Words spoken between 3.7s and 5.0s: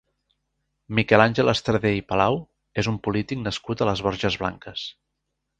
a les Borges Blanques.